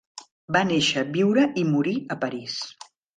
Va 0.55 0.61
néixer, 0.69 1.03
viure 1.17 1.43
i 1.63 1.65
morir 1.73 1.93
a 2.17 2.17
París. 2.25 2.57